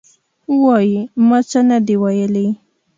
[0.63, 2.47] وایي: ما څه نه دي ویلي.